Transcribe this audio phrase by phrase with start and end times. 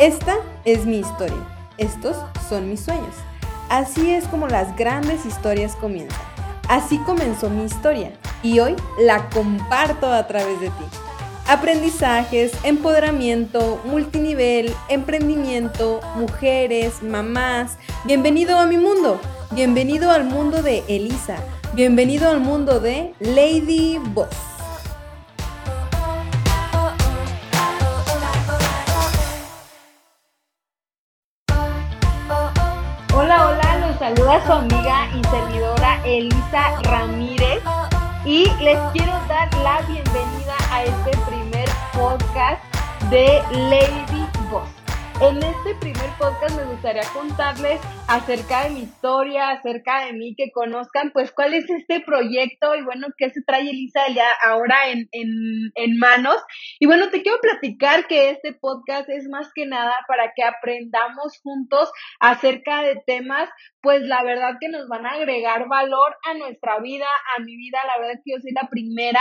[0.00, 1.46] Esta es mi historia.
[1.76, 2.16] Estos
[2.48, 3.14] son mis sueños.
[3.68, 6.18] Así es como las grandes historias comienzan.
[6.70, 8.10] Así comenzó mi historia
[8.42, 10.84] y hoy la comparto a través de ti.
[11.46, 17.76] Aprendizajes, empoderamiento, multinivel, emprendimiento, mujeres, mamás.
[18.06, 19.20] Bienvenido a mi mundo.
[19.50, 21.36] Bienvenido al mundo de Elisa.
[21.74, 24.49] Bienvenido al mundo de Lady Boss.
[34.30, 37.62] Saluda su amiga y servidora Elisa Ramírez
[38.24, 42.62] y les quiero dar la bienvenida a este primer podcast
[43.10, 44.09] de Lady.
[45.22, 50.50] En este primer podcast me gustaría contarles acerca de mi historia, acerca de mí, que
[50.50, 55.10] conozcan pues cuál es este proyecto y bueno, qué se trae Elisa ya ahora en,
[55.12, 56.38] en, en manos.
[56.78, 61.38] Y bueno, te quiero platicar que este podcast es más que nada para que aprendamos
[61.42, 63.50] juntos acerca de temas
[63.82, 67.06] pues la verdad que nos van a agregar valor a nuestra vida,
[67.36, 69.20] a mi vida, la verdad es que yo soy la primera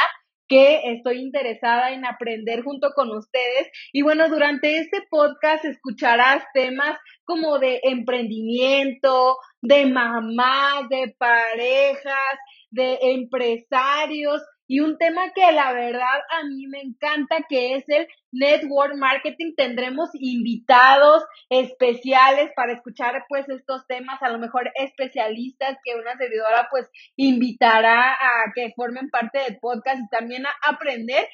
[0.49, 3.69] que estoy interesada en aprender junto con ustedes.
[3.93, 12.37] Y bueno, durante este podcast escucharás temas como de emprendimiento, de mamás, de parejas,
[12.71, 18.07] de empresarios y un tema que la verdad a mí me encanta que es el
[18.31, 19.55] network marketing.
[19.57, 26.67] Tendremos invitados especiales para escuchar pues estos temas, a lo mejor especialistas que una servidora
[26.69, 31.27] pues invitará a que formen parte del podcast y también a aprender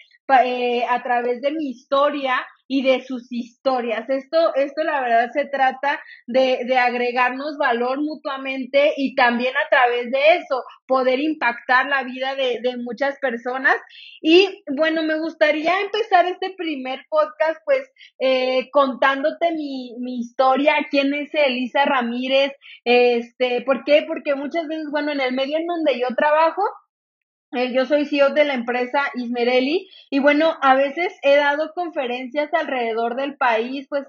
[0.46, 4.10] eh, a través de mi historia y de sus historias.
[4.10, 10.12] Esto, esto la verdad se trata de, de agregarnos valor mutuamente y también a través
[10.12, 13.76] de eso poder impactar la vida de, de muchas personas.
[14.22, 21.14] Y bueno, me gustaría empezar este primer podcast pues eh, contándote mi, mi historia, quién
[21.14, 22.52] es Elisa Ramírez,
[22.84, 24.04] este, ¿por qué?
[24.08, 26.62] Porque muchas veces, bueno, en el medio en donde yo trabajo,
[27.52, 33.16] yo soy CEO de la empresa Ismerelli y bueno, a veces he dado conferencias alrededor
[33.16, 34.06] del país, pues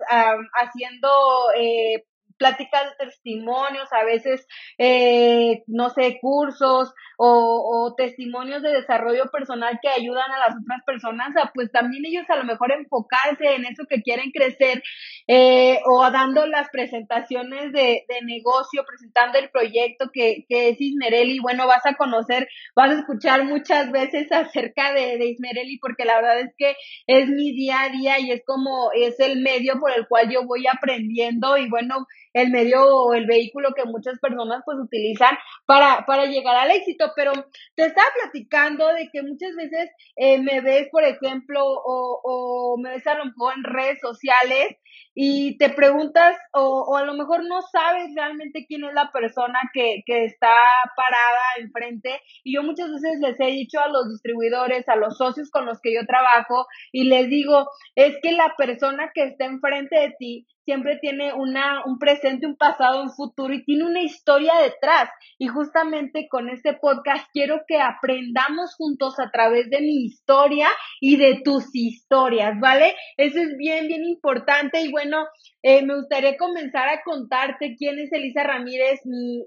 [0.54, 1.08] haciendo
[1.56, 2.04] eh,
[2.38, 4.46] pláticas de testimonios, a veces,
[4.78, 11.36] eh, no sé, cursos o, testimonios de desarrollo personal que ayudan a las otras personas.
[11.36, 14.82] A pues también ellos a lo mejor enfocarse en eso que quieren crecer
[15.28, 21.40] eh, o dando las presentaciones de, de, negocio, presentando el proyecto que, que es Ismerelli.
[21.40, 26.16] Bueno, vas a conocer, vas a escuchar muchas veces acerca de, de Ismerelli porque la
[26.16, 26.76] verdad es que
[27.06, 30.44] es mi día a día y es como es el medio por el cual yo
[30.44, 36.04] voy aprendiendo y bueno, el medio o el vehículo que muchas personas pues utilizan para,
[36.06, 37.12] para llegar al éxito.
[37.16, 37.32] Pero
[37.74, 42.90] te estaba platicando de que muchas veces eh, me ves, por ejemplo, o, o me
[42.90, 44.76] ves a lo en redes sociales
[45.18, 49.58] y te preguntas o, o, a lo mejor no sabes realmente quién es la persona
[49.72, 50.52] que, que está
[50.94, 55.50] parada enfrente y yo muchas veces les he dicho a los distribuidores, a los socios
[55.50, 59.98] con los que yo trabajo y les digo, es que la persona que está enfrente
[59.98, 64.52] de ti siempre tiene una, un presente, un pasado, un futuro y tiene una historia
[64.60, 65.08] detrás.
[65.38, 70.68] Y justamente con este podcast quiero que aprendamos juntos a través de mi historia
[71.00, 72.94] y de tus historias, ¿vale?
[73.16, 75.24] Eso es bien, bien importante y bueno,
[75.62, 79.00] eh, me gustaría comenzar a contarte quién es Elisa Ramírez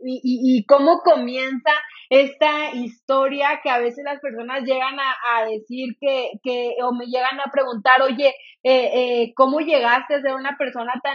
[0.04, 1.72] y, cómo comienza
[2.10, 7.40] esta historia que a veces las personas llegan a, decir que, que, o me llegan
[7.40, 11.09] a preguntar, oye, eh, eh, ¿cómo llegaste a ser una persona tan,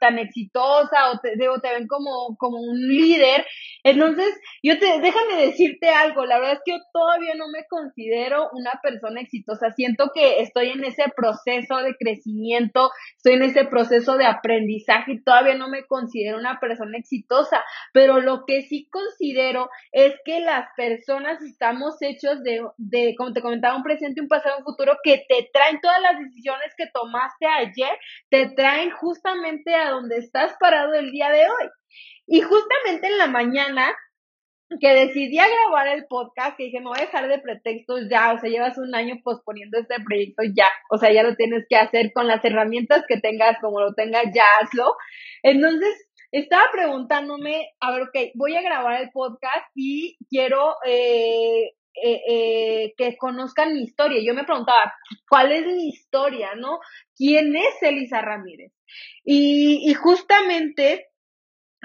[0.00, 3.46] tan exitosa o te, o te ven como, como un líder?
[3.84, 4.28] Entonces,
[4.62, 8.80] yo te, déjame decirte algo, la verdad es que yo todavía no me considero una
[8.82, 14.26] persona exitosa, siento que estoy en ese proceso de crecimiento, estoy en ese proceso de
[14.26, 20.14] aprendizaje y todavía no me considero una persona exitosa, pero lo que sí considero es
[20.24, 24.64] que las personas estamos hechos de, de, como te comentaba, un presente, un pasado, un
[24.64, 27.90] futuro que te traen todas las decisiones que tomaste ayer,
[28.30, 31.70] te traen justamente a donde estás parado el día de hoy.
[32.26, 33.94] Y justamente en la mañana
[34.80, 38.32] que decidí a grabar el podcast, que dije, me voy a dejar de pretextos ya,
[38.32, 41.76] o sea, llevas un año posponiendo este proyecto ya, o sea, ya lo tienes que
[41.76, 44.96] hacer con las herramientas que tengas, como lo tengas, ya hazlo.
[45.44, 52.20] Entonces, estaba preguntándome, a ver, ok, voy a grabar el podcast y quiero eh, eh,
[52.28, 54.20] eh, que conozcan mi historia.
[54.24, 54.92] Yo me preguntaba,
[55.28, 56.78] ¿cuál es mi historia, no?
[57.16, 58.72] ¿Quién es Elisa Ramírez?
[59.24, 61.06] Y, y justamente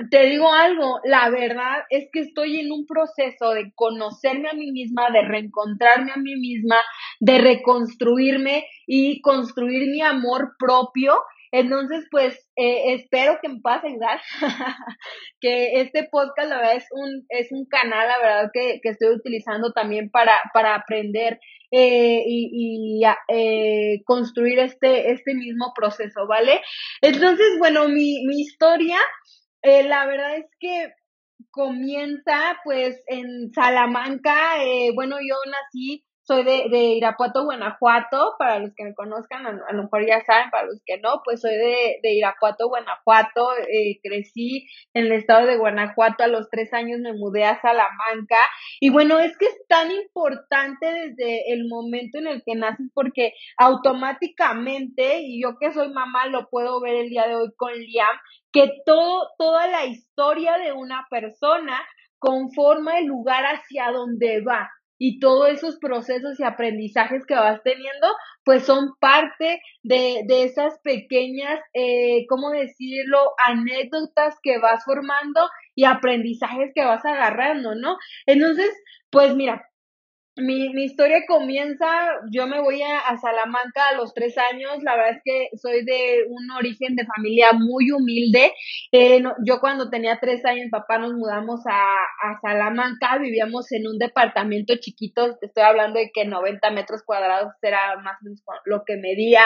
[0.09, 4.71] te digo algo, la verdad es que estoy en un proceso de conocerme a mí
[4.71, 6.77] misma, de reencontrarme a mí misma,
[7.19, 11.19] de reconstruirme y construir mi amor propio
[11.51, 14.21] Entonces, pues eh, espero que me puedas ayudar,
[15.41, 19.15] que este podcast, la verdad, es un, es un canal, la verdad, que, que estoy
[19.15, 21.39] utilizando también para, para aprender
[21.71, 26.61] eh, y, y eh, construir este, este mismo proceso, ¿vale?
[27.01, 28.97] Entonces, bueno, mi, mi historia,
[29.61, 30.93] eh, la verdad es que
[31.49, 38.73] comienza pues en Salamanca, eh, bueno, yo nací soy de, de Irapuato, Guanajuato, para los
[38.75, 41.99] que me conozcan, a, lo mejor ya saben, para los que no, pues soy de,
[42.03, 47.13] de Irapuato, Guanajuato, eh, crecí en el estado de Guanajuato, a los tres años me
[47.13, 48.37] mudé a Salamanca,
[48.79, 53.33] y bueno, es que es tan importante desde el momento en el que naces, porque
[53.57, 58.15] automáticamente, y yo que soy mamá lo puedo ver el día de hoy con Liam,
[58.51, 61.81] que todo, toda la historia de una persona
[62.19, 64.69] conforma el lugar hacia donde va
[65.03, 68.07] y todos esos procesos y aprendizajes que vas teniendo,
[68.43, 75.41] pues son parte de, de esas pequeñas, eh, ¿cómo decirlo?, anécdotas que vas formando
[75.73, 77.97] y aprendizajes que vas agarrando, ¿no?
[78.27, 78.69] Entonces,
[79.09, 79.67] pues mira,
[80.37, 81.87] mi, mi historia comienza,
[82.31, 85.83] yo me voy a, a, Salamanca a los tres años, la verdad es que soy
[85.83, 88.53] de un origen de familia muy humilde.
[88.93, 93.97] Eh, yo cuando tenía tres años, papá nos mudamos a, a Salamanca, vivíamos en un
[93.97, 98.83] departamento chiquito, te estoy hablando de que 90 metros cuadrados era más o menos lo
[98.85, 99.43] que medía.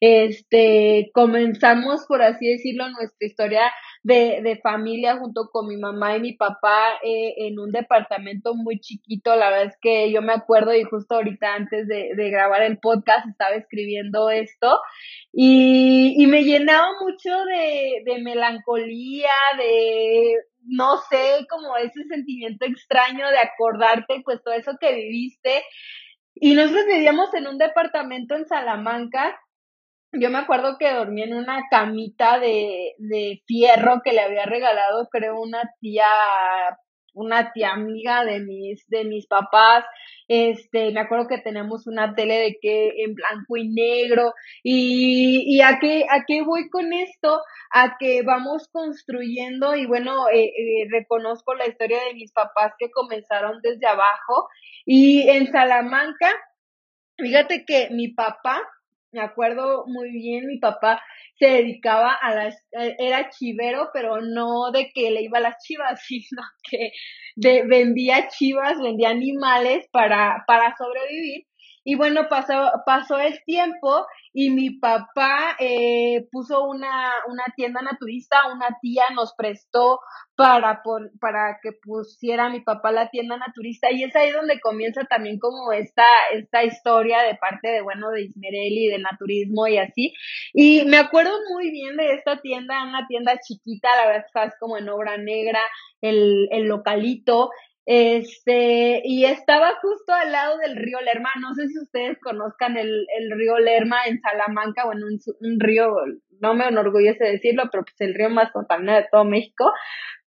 [0.00, 3.72] Este, comenzamos, por así decirlo, nuestra historia
[4.02, 8.80] de, de familia junto con mi mamá y mi papá eh, en un departamento muy
[8.80, 9.34] chiquito.
[9.36, 12.78] La verdad es que yo me acuerdo y justo ahorita antes de, de grabar el
[12.78, 14.78] podcast estaba escribiendo esto
[15.32, 20.34] y, y me llenaba mucho de, de melancolía, de
[20.68, 25.62] no sé, como ese sentimiento extraño de acordarte pues todo eso que viviste.
[26.34, 29.38] Y nosotros vivíamos en un departamento en Salamanca
[30.12, 35.08] yo me acuerdo que dormí en una camita de, de fierro que le había regalado,
[35.10, 36.06] creo, una tía,
[37.14, 39.84] una tía amiga de mis, de mis papás.
[40.28, 44.32] Este, me acuerdo que tenemos una tele de que en blanco y negro.
[44.62, 47.40] Y, y a qué, a qué voy con esto?
[47.72, 52.90] A que vamos construyendo, y bueno, eh, eh, reconozco la historia de mis papás que
[52.90, 54.48] comenzaron desde abajo.
[54.86, 56.32] Y en Salamanca,
[57.18, 58.62] fíjate que mi papá,
[59.12, 61.02] me acuerdo muy bien, mi papá
[61.38, 65.62] se dedicaba a las, eh, era chivero, pero no de que le iba a las
[65.62, 66.92] chivas, sino que
[67.36, 71.47] de, vendía chivas, vendía animales para, para sobrevivir.
[71.88, 74.04] Y bueno, pasó, pasó el tiempo
[74.34, 79.98] y mi papá eh, puso una, una tienda naturista, una tía nos prestó
[80.36, 85.04] para, por, para que pusiera mi papá la tienda naturista y es ahí donde comienza
[85.04, 86.04] también como esta,
[86.34, 90.12] esta historia de parte de, bueno, de Ismerelli, de naturismo y así.
[90.52, 94.76] Y me acuerdo muy bien de esta tienda, una tienda chiquita, la verdad estás como
[94.76, 95.60] en obra negra,
[96.02, 97.50] el, el localito,
[97.90, 101.30] este, y estaba justo al lado del río Lerma.
[101.40, 105.96] No sé si ustedes conozcan el, el río Lerma en Salamanca, bueno, un, un río,
[106.38, 109.72] no me enorgullece decirlo, pero pues el río más contaminado de todo México.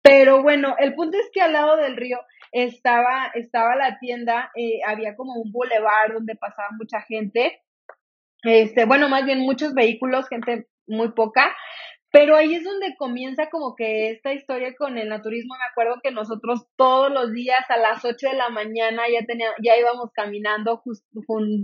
[0.02, 2.18] Pero bueno, el punto es que al lado del río
[2.52, 7.62] estaba, estaba la tienda, eh, había como un bulevar donde pasaba mucha gente.
[8.42, 11.56] Este, bueno, más bien muchos vehículos, gente muy poca.
[12.12, 15.56] Pero ahí es donde comienza como que esta historia con el naturismo.
[15.58, 19.48] Me acuerdo que nosotros todos los días a las 8 de la mañana ya tenía,
[19.64, 20.84] ya íbamos caminando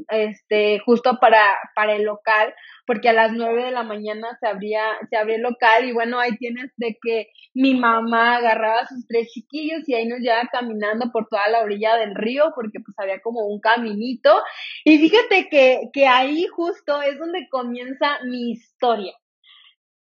[0.08, 1.44] este, justo para,
[1.76, 2.54] para el local,
[2.86, 6.18] porque a las 9 de la mañana se abría, se abría el local y bueno,
[6.18, 10.48] ahí tienes de que mi mamá agarraba a sus tres chiquillos y ahí nos llevaba
[10.50, 14.34] caminando por toda la orilla del río, porque pues había como un caminito.
[14.86, 19.14] Y fíjate que, que ahí justo es donde comienza mi historia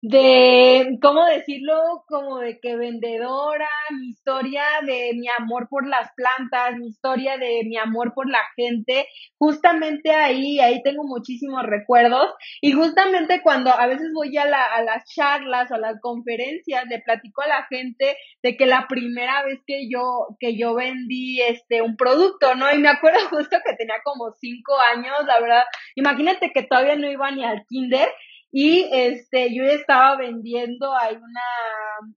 [0.03, 2.03] de, ¿cómo decirlo?
[2.09, 7.61] Como de que vendedora, mi historia de mi amor por las plantas, mi historia de
[7.63, 9.07] mi amor por la gente,
[9.37, 14.83] justamente ahí, ahí tengo muchísimos recuerdos y justamente cuando a veces voy a, la, a
[14.83, 19.61] las charlas o las conferencias, le platico a la gente de que la primera vez
[19.65, 22.69] que yo, que yo vendí este, un producto, ¿no?
[22.75, 25.63] Y me acuerdo justo que tenía como cinco años, la verdad,
[25.95, 28.09] imagínate que todavía no iba ni al kinder
[28.55, 31.41] y este, yo estaba vendiendo, hay una,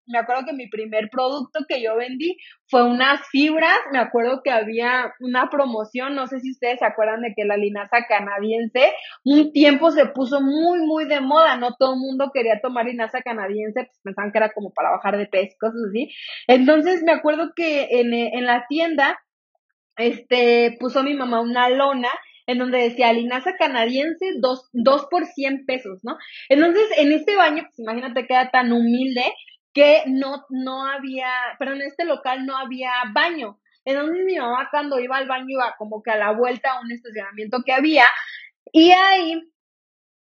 [0.04, 2.36] me acuerdo que mi primer producto que yo vendí
[2.68, 7.22] fue unas fibras, me acuerdo que había una promoción, no sé si ustedes se acuerdan
[7.22, 8.92] de que la linaza canadiense
[9.24, 13.22] un tiempo se puso muy, muy de moda, no todo el mundo quería tomar linaza
[13.22, 16.12] canadiense, pues pensaban que era como para bajar de peso, cosas así.
[16.48, 19.18] Entonces me acuerdo que en, en la tienda,
[19.96, 22.10] este, puso mi mamá una lona
[22.46, 26.16] en donde decía linaza canadiense, dos, dos por 100 pesos, ¿no?
[26.48, 29.24] Entonces, en este baño, pues imagínate que era tan humilde
[29.74, 33.58] que no, no había, pero en este local no había baño.
[33.84, 36.90] Entonces mi mamá cuando iba al baño iba como que a la vuelta a un
[36.90, 38.04] estacionamiento que había
[38.72, 39.40] y ahí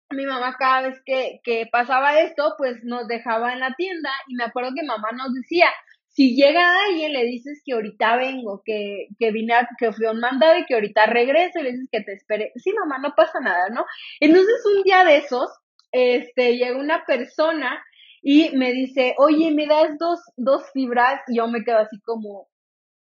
[0.09, 4.35] mi mamá cada vez que, que pasaba esto, pues nos dejaba en la tienda y
[4.35, 5.67] me acuerdo que mamá nos decía,
[6.13, 10.19] si llega alguien, le dices que ahorita vengo, que, que vine, a, que fui un
[10.19, 12.51] mandado y que ahorita regreso y le dices que te espere.
[12.55, 13.85] Sí, mamá, no pasa nada, ¿no?
[14.19, 15.49] Entonces, un día de esos,
[15.91, 17.81] este, llega una persona
[18.21, 21.21] y me dice, oye, ¿me das dos, dos fibras?
[21.27, 22.49] Y yo me quedo así como,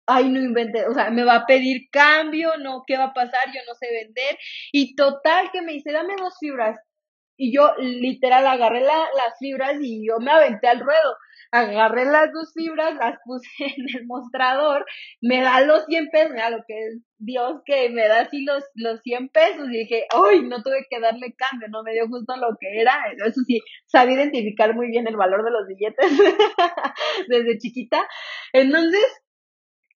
[0.05, 3.41] ay, no inventé, o sea, me va a pedir cambio, no, ¿qué va a pasar?
[3.47, 4.37] Yo no sé vender.
[4.73, 6.77] Y total que me dice, dame dos fibras.
[7.37, 11.15] Y yo literal agarré las fibras y yo me aventé al ruedo
[11.51, 14.85] agarré las dos fibras, las puse en el mostrador,
[15.21, 18.63] me da los 100 pesos, mira lo que es Dios que me da así los,
[18.75, 20.43] los 100 pesos y dije, ¡ay!
[20.43, 22.93] No tuve que darle cambio, no me dio justo lo que era.
[23.25, 26.05] Eso sí, sabía identificar muy bien el valor de los billetes
[27.27, 28.07] desde chiquita.
[28.53, 29.05] Entonces,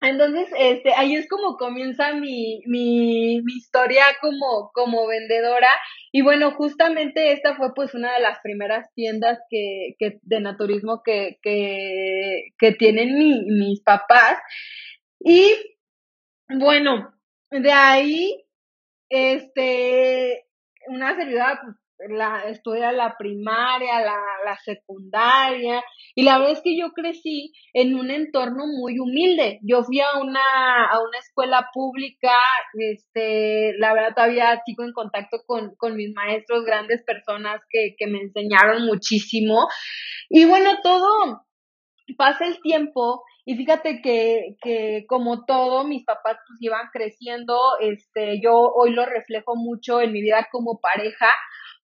[0.01, 5.69] entonces, este, ahí es como comienza mi, mi, mi historia como, como vendedora.
[6.11, 11.01] Y bueno, justamente esta fue pues una de las primeras tiendas que, que de naturismo
[11.03, 14.37] que, que, que tienen mi, mis papás.
[15.19, 15.53] Y
[16.47, 17.13] bueno,
[17.51, 18.45] de ahí,
[19.09, 20.45] este,
[20.87, 21.75] una servidora pues,
[22.07, 25.83] la, estudié la primaria, la, la secundaria,
[26.15, 29.59] y la verdad es que yo crecí en un entorno muy humilde.
[29.63, 32.33] Yo fui a una, a una escuela pública,
[32.73, 38.07] este, la verdad todavía sigo en contacto con, con mis maestros, grandes personas que, que
[38.07, 39.67] me enseñaron muchísimo.
[40.29, 41.43] Y bueno, todo
[42.17, 48.39] pasa el tiempo y fíjate que, que como todo, mis papás pues iban creciendo, este,
[48.43, 51.27] yo hoy lo reflejo mucho en mi vida como pareja,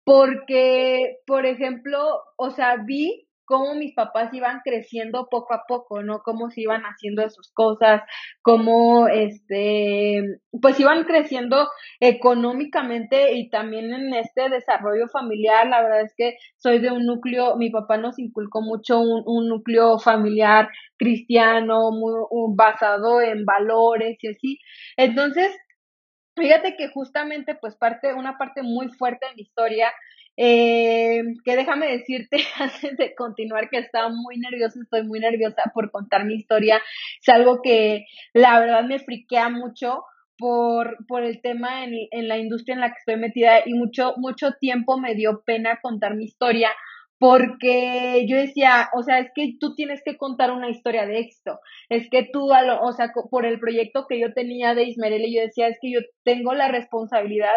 [0.07, 1.99] porque, por ejemplo,
[2.37, 6.19] o sea, vi cómo mis papás iban creciendo poco a poco, ¿no?
[6.23, 8.03] Cómo se iban haciendo sus cosas,
[8.41, 10.23] cómo, este,
[10.61, 11.67] pues iban creciendo
[11.99, 15.67] económicamente y también en este desarrollo familiar.
[15.67, 19.49] La verdad es que soy de un núcleo, mi papá nos inculcó mucho un, un
[19.49, 22.13] núcleo familiar cristiano, muy,
[22.55, 24.59] basado en valores y así.
[24.95, 25.51] Entonces,
[26.37, 29.91] Fíjate que justamente, pues, parte, una parte muy fuerte de mi historia,
[30.37, 35.89] eh, que déjame decirte antes de continuar que estaba muy nerviosa, estoy muy nerviosa por
[35.89, 36.79] contar mi historia.
[37.19, 40.03] Es algo que la verdad me friquea mucho
[40.37, 44.13] por, por el tema en, en la industria en la que estoy metida y mucho,
[44.17, 46.69] mucho tiempo me dio pena contar mi historia
[47.19, 51.59] porque yo decía, o sea, es que tú tienes que contar una historia de éxito,
[51.89, 55.67] es que tú, o sea, por el proyecto que yo tenía de Ismerele, yo decía,
[55.67, 57.55] es que yo tengo la responsabilidad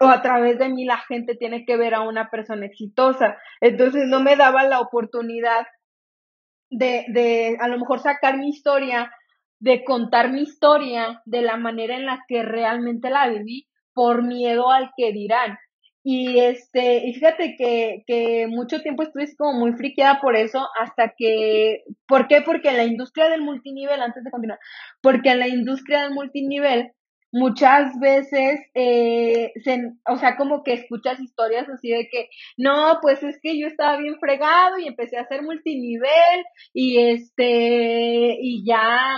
[0.00, 4.04] o a través de mí la gente tiene que ver a una persona exitosa, entonces
[4.06, 5.66] no me daba la oportunidad
[6.70, 9.10] de, de a lo mejor sacar mi historia,
[9.58, 14.70] de contar mi historia de la manera en la que realmente la viví por miedo
[14.70, 15.56] al que dirán.
[16.08, 21.14] Y este, y fíjate que, que mucho tiempo estuve como muy friqueada por eso, hasta
[21.18, 22.42] que, ¿por qué?
[22.42, 24.60] Porque en la industria del multinivel, antes de continuar,
[25.02, 26.92] porque en la industria del multinivel,
[27.32, 33.24] muchas veces, eh, se, o sea, como que escuchas historias así de que, no, pues
[33.24, 39.16] es que yo estaba bien fregado y empecé a hacer multinivel y este, y ya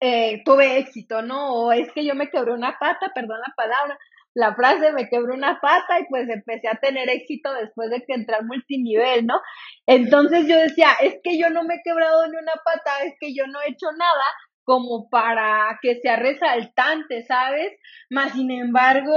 [0.00, 1.54] eh, tuve éxito, ¿no?
[1.54, 3.96] O es que yo me quebré una pata, perdón la palabra,
[4.36, 8.12] la frase me quebró una pata y pues empecé a tener éxito después de que
[8.12, 9.40] entré al multinivel, ¿no?
[9.86, 13.34] Entonces yo decía, es que yo no me he quebrado ni una pata, es que
[13.34, 14.24] yo no he hecho nada,
[14.66, 17.72] como para que sea resaltante, ¿sabes?
[18.10, 19.14] Más sin embargo,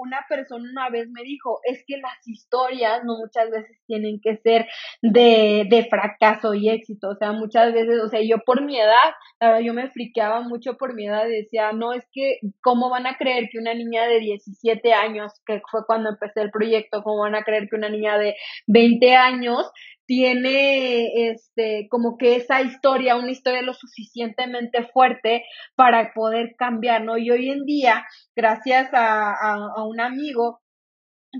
[0.00, 4.36] una persona una vez me dijo, es que las historias no muchas veces tienen que
[4.36, 4.68] ser
[5.02, 8.94] de, de fracaso y éxito, o sea, muchas veces, o sea, yo por mi edad,
[9.40, 13.08] la verdad, yo me friqueaba mucho por mi edad, decía, no, es que, ¿cómo van
[13.08, 17.22] a creer que una niña de 17 años, que fue cuando empecé el proyecto, cómo
[17.22, 18.36] van a creer que una niña de
[18.68, 19.68] 20 años
[20.06, 25.44] tiene este como que esa historia, una historia lo suficientemente fuerte
[25.74, 27.18] para poder cambiar, ¿no?
[27.18, 30.60] Y hoy en día, gracias a, a, un amigo,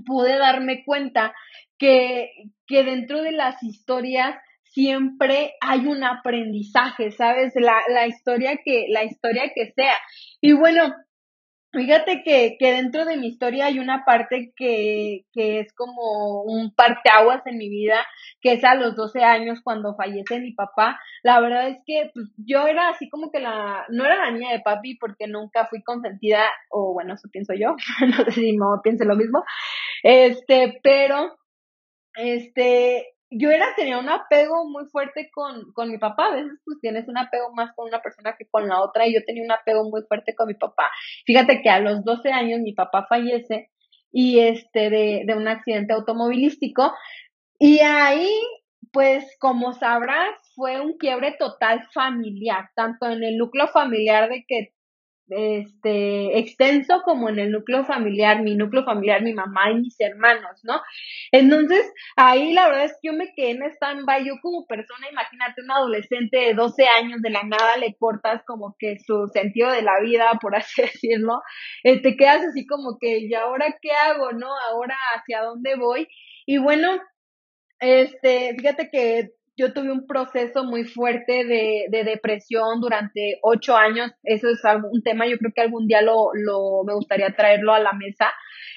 [0.05, 1.33] pude darme cuenta
[1.77, 2.29] que,
[2.67, 7.53] que dentro de las historias siempre hay un aprendizaje, ¿sabes?
[7.55, 9.95] La, la historia que, la historia que sea.
[10.41, 10.93] Y bueno,
[11.73, 16.73] Fíjate que, que dentro de mi historia hay una parte que, que es como un
[16.73, 18.05] parteaguas en mi vida,
[18.41, 20.97] que es a los 12 años cuando fallece mi papá.
[21.23, 24.51] La verdad es que pues, yo era así como que la, no era la niña
[24.51, 27.75] de papi porque nunca fui consentida, o bueno, eso pienso yo,
[28.17, 29.43] no sé si no piense lo mismo,
[30.03, 31.37] este, pero,
[32.15, 36.27] este, yo era, tenía un apego muy fuerte con, con mi papá.
[36.27, 39.13] A veces pues tienes un apego más con una persona que con la otra y
[39.13, 40.89] yo tenía un apego muy fuerte con mi papá.
[41.25, 43.69] Fíjate que a los 12 años mi papá fallece
[44.11, 46.93] y este de, de un accidente automovilístico
[47.59, 48.29] y ahí
[48.91, 54.73] pues como sabrás fue un quiebre total familiar, tanto en el núcleo familiar de que
[55.29, 60.61] este, extenso como en el núcleo familiar, mi núcleo familiar, mi mamá y mis hermanos,
[60.63, 60.81] ¿no?
[61.31, 65.61] Entonces, ahí la verdad es que yo me quedé en stand-by, yo como persona, imagínate
[65.61, 69.81] un adolescente de 12 años, de la nada le cortas como que su sentido de
[69.81, 71.41] la vida, por así decirlo,
[71.83, 74.47] eh, te quedas así como que, ¿y ahora qué hago, no?
[74.69, 76.07] ¿Ahora hacia dónde voy?
[76.45, 76.99] Y bueno,
[77.79, 84.11] este, fíjate que yo tuve un proceso muy fuerte de, de, depresión durante ocho años.
[84.23, 84.61] Eso es
[84.91, 88.31] un tema, yo creo que algún día lo, lo, me gustaría traerlo a la mesa.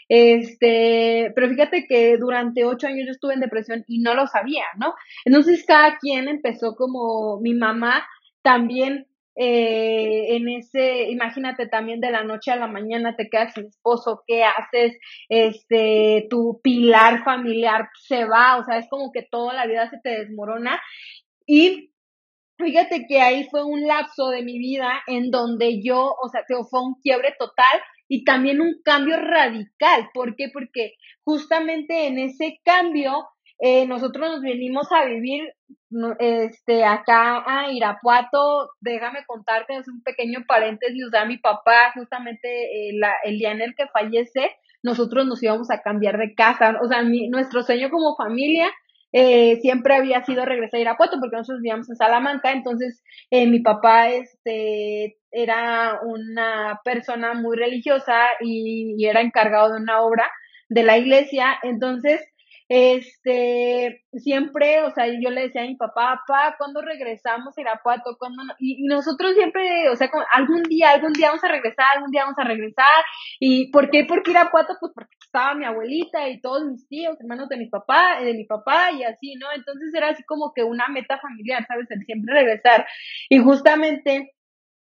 [0.09, 4.65] Este, pero fíjate que durante ocho años yo estuve en depresión y no lo sabía,
[4.79, 4.95] ¿no?
[5.25, 8.07] Entonces cada quien empezó como mi mamá
[8.43, 9.07] también
[9.37, 14.23] eh, en ese, imagínate también de la noche a la mañana te quedas sin esposo,
[14.27, 14.99] ¿qué haces?
[15.29, 19.99] Este, tu pilar familiar se va, o sea, es como que toda la vida se
[20.03, 20.81] te desmorona.
[21.47, 21.93] Y
[22.59, 26.83] fíjate que ahí fue un lapso de mi vida en donde yo, o sea, fue
[26.83, 30.11] un quiebre total y también un cambio radical.
[30.13, 30.49] ¿Por qué?
[30.53, 30.95] Porque
[31.25, 33.29] justamente en ese cambio
[33.61, 35.53] eh, nosotros nos venimos a vivir
[36.19, 38.71] este, acá a Irapuato.
[38.81, 41.05] Déjame contarte, es un pequeño paréntesis.
[41.07, 44.51] O sea, mi papá, justamente eh, el día en el que fallece,
[44.83, 46.79] nosotros nos íbamos a cambiar de casa.
[46.83, 48.71] O sea, mi, nuestro sueño como familia
[49.13, 52.53] eh, siempre había sido regresar a Irapuato porque nosotros vivíamos en Salamanca.
[52.53, 59.83] Entonces, eh, mi papá este, era una persona muy religiosa y, y era encargado de
[59.83, 60.31] una obra
[60.71, 61.59] de la iglesia.
[61.63, 62.23] Entonces,
[62.73, 68.17] este, siempre, o sea, yo le decía a mi papá, papá, ¿cuándo regresamos a Irapuato?
[68.17, 72.23] ¿Cuándo y, nosotros siempre, o sea, algún día, algún día vamos a regresar, algún día
[72.23, 73.05] vamos a regresar.
[73.41, 74.05] ¿Y por qué?
[74.05, 78.21] Porque Irapuato, pues porque estaba mi abuelita y todos mis tíos, hermanos de mi papá,
[78.23, 79.49] de mi papá y así, ¿no?
[79.53, 81.91] Entonces era así como que una meta familiar, ¿sabes?
[81.91, 82.87] El siempre regresar.
[83.29, 84.31] Y justamente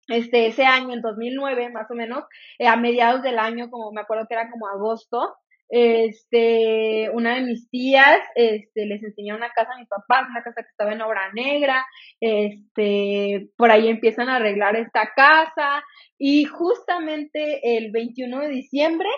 [0.08, 2.24] este, ese año, en 2009 más o menos,
[2.58, 5.36] eh, a mediados del año, como me acuerdo que era como agosto,
[5.69, 10.62] este, una de mis tías, este, les enseñó una casa a mi papá, una casa
[10.62, 11.86] que estaba en obra negra,
[12.19, 15.84] este, por ahí empiezan a arreglar esta casa
[16.17, 19.10] y justamente el 21 de diciembre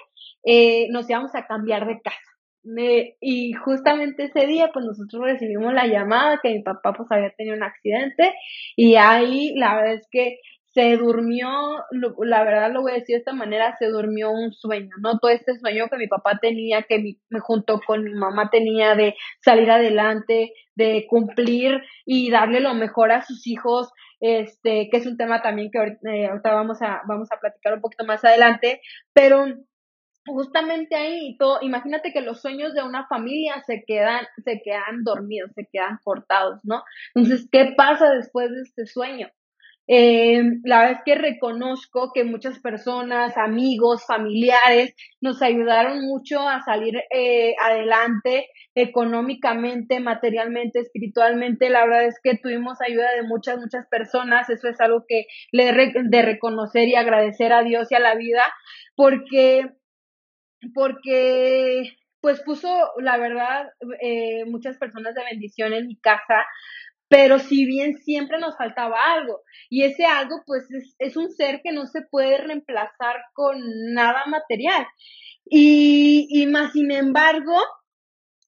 [0.43, 2.17] eh, nos íbamos a cambiar de casa.
[3.21, 7.55] y justamente ese día, pues nosotros recibimos la llamada que mi papá pues había tenido
[7.55, 8.33] un accidente
[8.75, 10.39] y ahí la verdad es que
[10.71, 11.49] se durmió,
[11.91, 15.17] la verdad lo voy a decir de esta manera, se durmió un sueño, ¿no?
[15.17, 19.15] Todo este sueño que mi papá tenía, que me junto con mi mamá tenía de
[19.41, 25.17] salir adelante, de cumplir y darle lo mejor a sus hijos, este, que es un
[25.17, 28.81] tema también que eh, ahorita, vamos a, vamos a platicar un poquito más adelante,
[29.13, 29.45] pero
[30.25, 35.51] justamente ahí, todo, imagínate que los sueños de una familia se quedan, se quedan dormidos,
[35.55, 36.83] se quedan cortados, ¿no?
[37.15, 39.29] Entonces, ¿qué pasa después de este sueño?
[39.91, 46.61] Eh, la verdad es que reconozco que muchas personas, amigos, familiares, nos ayudaron mucho a
[46.61, 51.71] salir eh, adelante económicamente, materialmente, espiritualmente.
[51.71, 54.47] La verdad es que tuvimos ayuda de muchas, muchas personas.
[54.51, 58.43] Eso es algo que le de reconocer y agradecer a Dios y a la vida,
[58.95, 59.71] porque,
[60.73, 61.83] porque,
[62.21, 63.67] pues puso, la verdad,
[64.01, 66.45] eh, muchas personas de bendición en mi casa
[67.09, 70.67] pero si bien siempre nos faltaba algo, y ese algo pues
[70.99, 73.57] es, un ser que no se puede reemplazar con
[73.93, 74.85] nada material.
[75.45, 77.55] Y, y más sin embargo,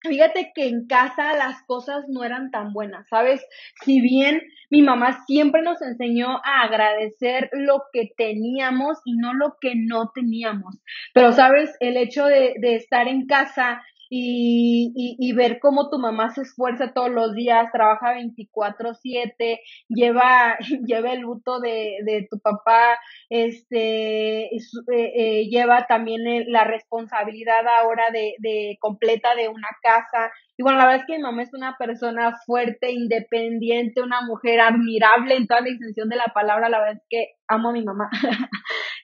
[0.01, 3.43] fíjate que en casa las cosas no eran tan buenas, ¿sabes?
[3.83, 9.57] Si bien mi mamá siempre nos enseñó a agradecer lo que teníamos y no lo
[9.59, 10.77] que no teníamos,
[11.13, 11.75] pero, ¿sabes?
[11.79, 13.81] El hecho de, de estar en casa
[14.13, 21.13] y, y, ver cómo tu mamá se esfuerza todos los días, trabaja 24/7, lleva, lleva
[21.13, 24.59] el luto de, de tu papá, este, eh,
[24.91, 30.29] eh, lleva también la responsabilidad ahora de, de completa de una casa.
[30.57, 34.59] Y bueno, la verdad es que mi mamá es una persona fuerte, independiente, una mujer
[34.59, 36.67] admirable en toda la extensión de la palabra.
[36.67, 38.09] La verdad es que amo a mi mamá.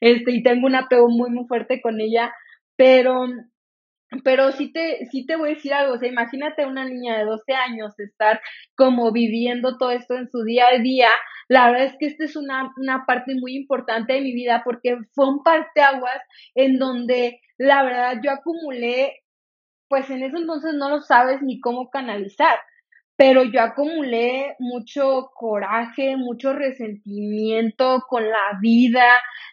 [0.02, 2.34] este, y tengo un apego muy, muy fuerte con ella.
[2.76, 3.26] Pero
[4.24, 7.26] pero sí te, sí te voy a decir algo, o sea, imagínate una niña de
[7.26, 8.41] 12 años estar
[8.76, 11.10] como viviendo todo esto en su día a día.
[11.50, 14.98] La verdad es que esta es una, una parte muy importante de mi vida porque
[15.13, 16.22] fue un parteaguas
[16.56, 19.24] en donde la verdad yo acumulé,
[19.89, 22.60] pues en ese entonces no lo sabes ni cómo canalizar
[23.17, 29.06] pero yo acumulé mucho coraje, mucho resentimiento con la vida,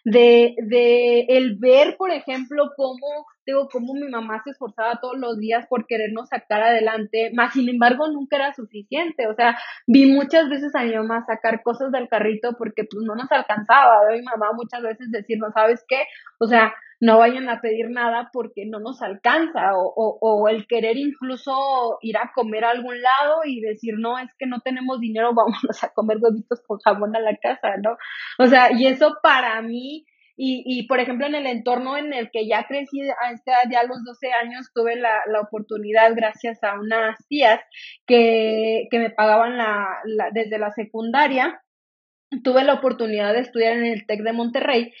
[0.03, 5.39] de, de el ver, por ejemplo, cómo, digo, cómo mi mamá se esforzaba todos los
[5.39, 10.47] días por querernos sacar adelante, más sin embargo nunca era suficiente, o sea, vi muchas
[10.47, 14.23] veces a mi mamá sacar cosas del carrito porque pues no nos alcanzaba, veo mi
[14.23, 16.03] mamá muchas veces decir, no sabes qué,
[16.39, 16.71] o sea,
[17.05, 21.99] no vayan a pedir nada porque no nos alcanza o, o, o, el querer incluso
[22.01, 25.83] ir a comer a algún lado y decir, no, es que no tenemos dinero, vamos
[25.83, 27.95] a comer huevitos con jamón a la casa, ¿no?
[28.39, 32.29] O sea, y eso para mí, y, y por ejemplo en el entorno en el
[32.31, 36.63] que ya crecí a esta ya a los 12 años, tuve la, la oportunidad gracias
[36.63, 37.61] a unas tías
[38.07, 41.61] que, que me pagaban la, la, desde la secundaria,
[42.43, 44.93] tuve la oportunidad de estudiar en el TEC de Monterrey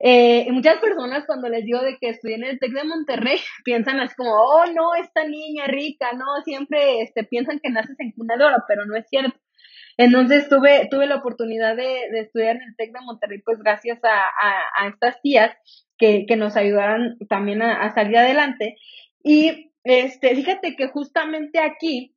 [0.00, 4.00] eh, muchas personas cuando les digo de que estudié en el TEC de Monterrey piensan
[4.00, 8.36] así como, oh no, esta niña rica, no, siempre este, piensan que naces en cuna
[8.36, 9.38] de pero no es cierto.
[9.96, 14.00] Entonces tuve, tuve la oportunidad de, de estudiar en el TEC de Monterrey, pues gracias
[14.02, 15.56] a, a, a estas tías
[15.96, 18.76] que, que, nos ayudaron también a, a, salir adelante.
[19.22, 22.16] Y este, fíjate que justamente aquí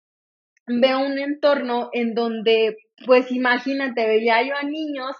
[0.65, 5.15] veo un entorno en donde, pues imagínate, veía yo a niños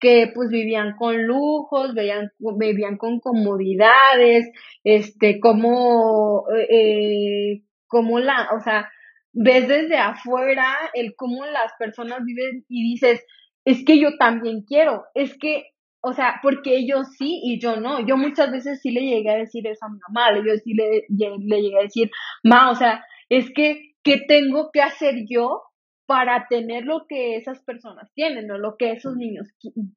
[0.00, 4.50] que pues vivían con lujos, veían, vivían con comodidades,
[4.84, 8.90] este, como, eh, como la, o sea,
[9.32, 13.24] ves desde afuera el cómo las personas viven y dices,
[13.64, 15.64] es que yo también quiero, es que,
[16.00, 18.06] o sea, porque ellos sí y yo no.
[18.06, 21.04] Yo muchas veces sí le llegué a decir eso a mi mamá, yo sí le,
[21.08, 22.10] le llegué a decir,
[22.44, 25.62] ma, o sea, es que, ¿qué tengo que hacer yo
[26.06, 29.48] para tener lo que esas personas tienen o lo que esos niños,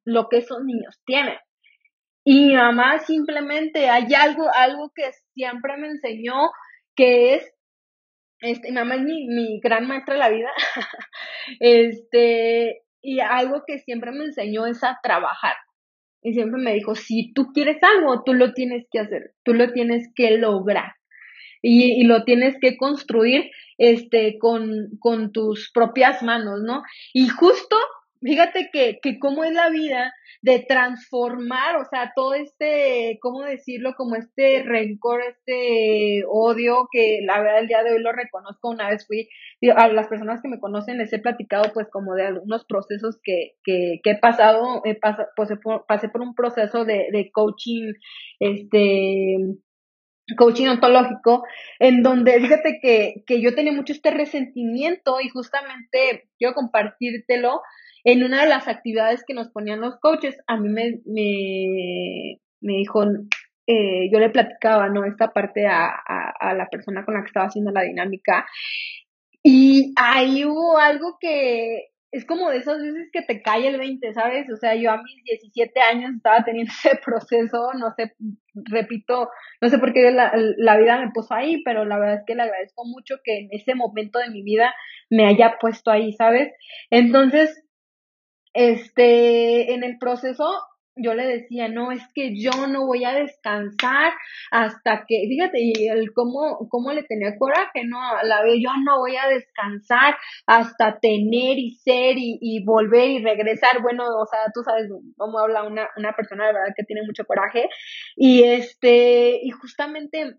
[0.04, 1.38] lo que esos niños tienen.
[2.24, 6.50] Y mi mamá simplemente hay algo, algo que siempre me enseñó
[6.94, 7.54] que es,
[8.40, 10.50] este, mi mamá es mi, mi gran maestra de la vida,
[11.60, 15.54] este, y algo que siempre me enseñó es a trabajar.
[16.22, 19.72] Y siempre me dijo, si tú quieres algo, tú lo tienes que hacer, tú lo
[19.72, 20.92] tienes que lograr
[21.62, 26.82] y, y lo tienes que construir este, con, con tus propias manos, ¿no?
[27.14, 27.76] Y justo,
[28.20, 33.94] fíjate que, que cómo es la vida de transformar, o sea, todo este, ¿cómo decirlo?
[33.96, 38.90] Como este rencor, este odio, que la verdad el día de hoy lo reconozco, una
[38.90, 39.28] vez fui,
[39.74, 43.52] a las personas que me conocen les he platicado pues como de algunos procesos que,
[43.64, 45.50] que, que he pasado, he pasado pues,
[45.86, 47.92] pasé por un proceso de, de coaching,
[48.38, 49.36] este,
[50.36, 51.44] coaching ontológico,
[51.78, 57.60] en donde fíjate que, que yo tenía mucho este resentimiento y justamente quiero compartírtelo
[58.04, 62.78] en una de las actividades que nos ponían los coaches, a mí me, me, me
[62.78, 63.04] dijo,
[63.66, 65.04] eh, yo le platicaba, ¿no?
[65.04, 68.46] Esta parte a, a, a la persona con la que estaba haciendo la dinámica
[69.42, 74.12] y ahí hubo algo que es como de esas veces que te cae el 20,
[74.12, 74.50] ¿sabes?
[74.50, 78.14] O sea, yo a mis 17 años estaba teniendo ese proceso, no sé,
[78.54, 79.28] repito,
[79.60, 82.34] no sé por qué la, la, vida me puso ahí, pero la verdad es que
[82.34, 84.74] le agradezco mucho que en ese momento de mi vida
[85.08, 86.52] me haya puesto ahí, ¿sabes?
[86.90, 87.64] Entonces,
[88.52, 90.50] este, en el proceso
[91.02, 94.12] yo le decía, no, es que yo no voy a descansar
[94.50, 97.98] hasta que, fíjate, y el cómo, cómo le tenía coraje, ¿no?
[98.22, 103.22] La vez, yo no voy a descansar hasta tener y ser y, y volver y
[103.22, 103.82] regresar.
[103.82, 107.24] Bueno, o sea, tú sabes cómo habla una, una persona de verdad que tiene mucho
[107.24, 107.68] coraje.
[108.16, 110.36] Y este, y justamente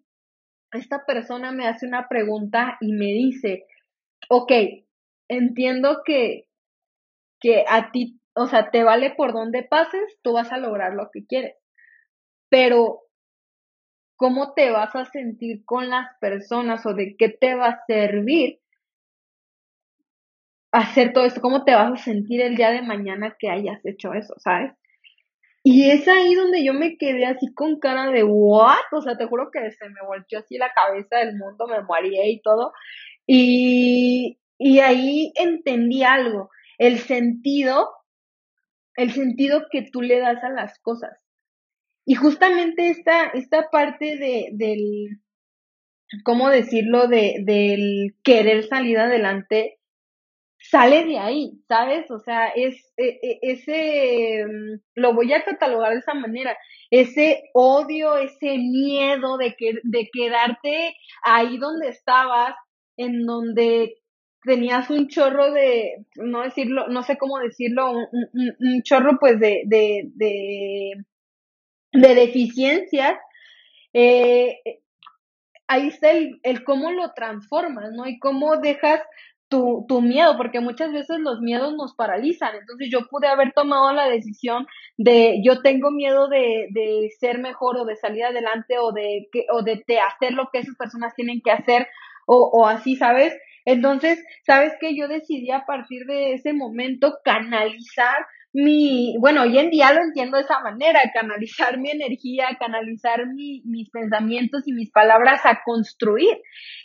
[0.72, 3.66] esta persona me hace una pregunta y me dice,
[4.30, 4.52] ok,
[5.28, 6.48] entiendo que,
[7.40, 11.10] que a ti o sea, te vale por donde pases, tú vas a lograr lo
[11.12, 11.56] que quieres.
[12.50, 13.02] Pero,
[14.16, 18.60] ¿cómo te vas a sentir con las personas o de qué te va a servir
[20.72, 21.42] hacer todo esto?
[21.42, 24.72] ¿Cómo te vas a sentir el día de mañana que hayas hecho eso, sabes?
[25.64, 29.28] Y es ahí donde yo me quedé así con cara de what, o sea, te
[29.28, 32.74] juro que se me volteó así la cabeza del mundo, me mareé y todo.
[33.28, 37.90] Y, y ahí entendí algo, el sentido,
[38.96, 41.12] el sentido que tú le das a las cosas.
[42.06, 45.22] Y justamente esta, esta parte de, del,
[46.24, 47.08] ¿cómo decirlo?
[47.08, 49.80] De, del querer salir adelante,
[50.58, 52.10] sale de ahí, ¿sabes?
[52.12, 54.46] O sea, es e, e, ese,
[54.96, 56.58] lo voy a catalogar de esa manera,
[56.90, 62.56] ese odio, ese miedo de, que, de quedarte ahí donde estabas,
[62.98, 63.96] en donde
[64.44, 70.10] tenías un chorro de, no decirlo, no sé cómo decirlo, un, chorro pues de, de,
[70.16, 70.94] de,
[71.94, 73.20] de deficiencias,
[73.94, 74.60] eh,
[75.68, 78.08] ahí está el, el cómo lo transformas, ¿no?
[78.08, 79.02] Y cómo dejas
[79.52, 82.56] tu, tu miedo, porque muchas veces los miedos nos paralizan.
[82.56, 84.66] Entonces yo pude haber tomado la decisión
[84.98, 89.46] de yo tengo miedo de, de ser mejor o de salir adelante o de, que,
[89.52, 91.88] o de, de hacer lo que esas personas tienen que hacer
[92.26, 93.36] o, o así, ¿sabes?
[93.66, 94.96] Entonces, ¿sabes qué?
[94.96, 100.38] Yo decidí a partir de ese momento canalizar mi, bueno, hoy en día lo entiendo
[100.38, 106.38] de esa manera, canalizar mi energía, canalizar mi, mis pensamientos y mis palabras a construir.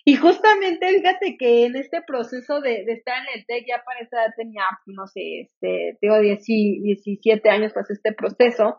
[0.05, 4.01] Y justamente, fíjate que en este proceso de, de estar en el TEC, ya para
[4.01, 8.79] esa edad tenía, no sé, este, tengo 17 años, pues este proceso,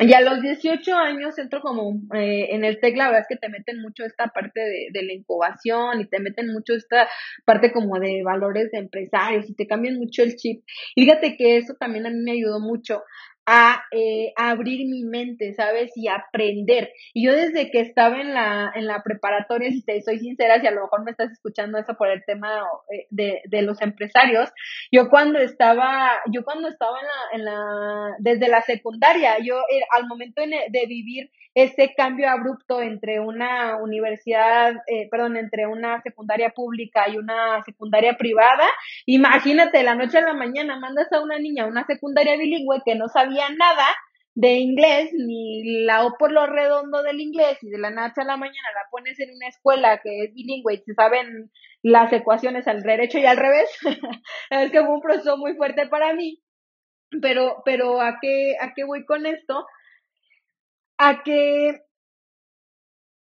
[0.00, 3.36] y a los 18 años entro como eh, en el TEC, la verdad es que
[3.36, 7.06] te meten mucho esta parte de, de, la incubación y te meten mucho esta
[7.44, 10.64] parte como de valores de empresarios y te cambian mucho el chip.
[10.94, 13.02] Y fíjate que eso también a mí me ayudó mucho
[13.46, 15.92] a, eh, abrir mi mente, ¿sabes?
[15.96, 16.92] Y aprender.
[17.14, 20.66] Y yo desde que estaba en la, en la preparatoria, si te soy sincera, si
[20.66, 24.50] a lo mejor me estás escuchando eso por el tema eh, de, de los empresarios,
[24.92, 29.56] yo cuando estaba, yo cuando estaba en la, en la desde la secundaria, yo
[29.92, 31.30] al momento de vivir
[31.62, 38.16] ese cambio abrupto entre una universidad, eh, perdón, entre una secundaria pública y una secundaria
[38.16, 38.66] privada,
[39.06, 42.94] imagínate, la noche a la mañana mandas a una niña a una secundaria bilingüe que
[42.94, 43.86] no sabía nada
[44.34, 48.24] de inglés, ni la O por lo redondo del inglés, y de la noche a
[48.24, 51.50] la mañana la pones en una escuela que es bilingüe y se saben
[51.82, 53.68] las ecuaciones al derecho y al revés.
[54.50, 56.40] es que fue un proceso muy fuerte para mí.
[57.20, 59.66] Pero, pero ¿a qué, a qué voy con esto?
[61.02, 61.80] A que,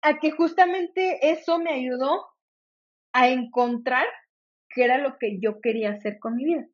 [0.02, 2.26] a que justamente eso me ayudó
[3.12, 4.04] a encontrar
[4.68, 6.66] qué era lo que yo quería hacer con mi vida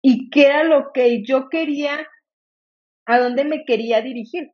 [0.00, 2.08] y qué era lo que yo quería,
[3.04, 4.52] a dónde me quería dirigir.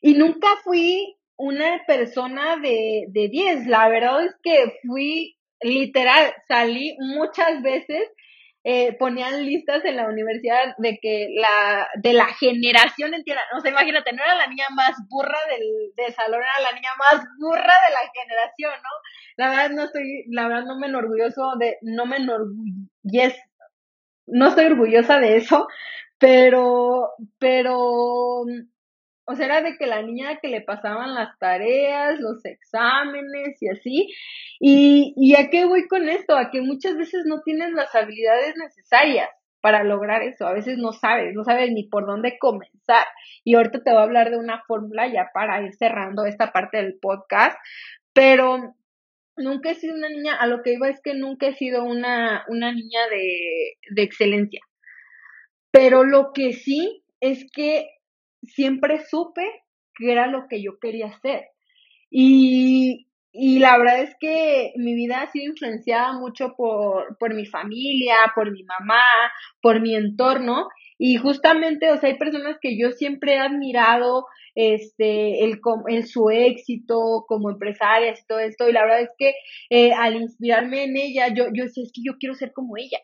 [0.00, 6.96] Y nunca fui una persona de, de 10, la verdad es que fui literal, salí
[7.00, 8.08] muchas veces
[8.68, 13.70] eh, ponían listas en la universidad de que la, de la generación entera, o sea,
[13.70, 17.62] imagínate, no era la niña más burra del, del salón, era la niña más burra
[17.62, 18.90] de la generación, ¿no?
[19.36, 23.36] La verdad no estoy, la verdad no me enorgulloso de, no me enorgullez,
[24.26, 25.68] no estoy orgullosa de eso,
[26.18, 28.42] pero, pero,
[29.26, 33.68] o sea, era de que la niña que le pasaban las tareas, los exámenes y
[33.68, 34.08] así,
[34.60, 36.36] y, ¿Y a qué voy con esto?
[36.36, 39.28] A que muchas veces no tienes las habilidades necesarias
[39.60, 40.46] para lograr eso.
[40.46, 43.06] A veces no sabes, no sabes ni por dónde comenzar.
[43.44, 46.78] Y ahorita te voy a hablar de una fórmula ya para ir cerrando esta parte
[46.78, 47.58] del podcast.
[48.12, 48.74] Pero
[49.36, 52.44] nunca he sido una niña, a lo que iba es que nunca he sido una,
[52.48, 54.60] una niña de, de excelencia.
[55.70, 57.88] Pero lo que sí es que
[58.46, 59.44] siempre supe
[59.94, 61.44] que era lo que yo quería hacer.
[62.10, 67.46] Y, y la verdad es que mi vida ha sido influenciada mucho por, por mi
[67.46, 69.02] familia, por mi mamá,
[69.60, 70.68] por mi entorno.
[70.98, 76.30] Y justamente, o sea, hay personas que yo siempre he admirado, este, el, el su
[76.30, 78.68] éxito como empresarias y todo esto.
[78.68, 79.34] Y la verdad es que
[79.70, 82.98] eh, al inspirarme en ella, yo, yo decía, es que yo quiero ser como ella.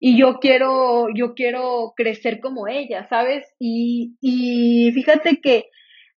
[0.00, 3.46] Y yo quiero, yo quiero crecer como ella, ¿sabes?
[3.58, 5.66] Y, y fíjate que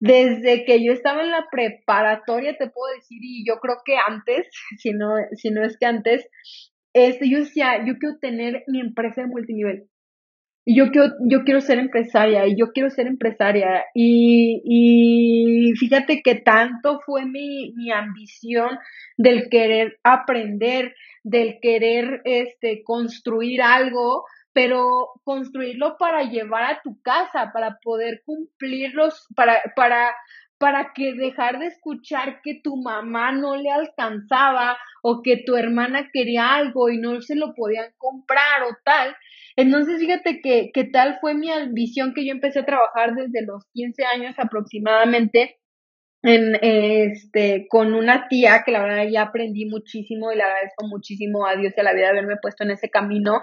[0.01, 4.49] desde que yo estaba en la preparatoria, te puedo decir, y yo creo que antes,
[4.79, 6.29] si no, si no es que antes,
[6.93, 9.89] este, yo decía, yo quiero tener mi empresa de multinivel.
[10.69, 13.85] Yo quiero, yo quiero ser empresaria, y yo quiero ser empresaria.
[13.95, 18.77] Y, y fíjate que tanto fue mi, mi ambición
[19.17, 24.89] del querer aprender, del querer este, construir algo, pero
[25.23, 30.17] construirlo para llevar a tu casa, para poder cumplirlos, para, para,
[30.59, 36.09] para que dejar de escuchar que tu mamá no le alcanzaba o que tu hermana
[36.13, 39.15] quería algo y no se lo podían comprar o tal.
[39.57, 43.65] Entonces, fíjate que, que tal fue mi ambición que yo empecé a trabajar desde los
[43.73, 45.57] 15 años aproximadamente
[46.23, 51.47] en, este, con una tía que la verdad ya aprendí muchísimo y le agradezco muchísimo
[51.47, 53.41] a Dios y a la vida de haberme puesto en ese camino.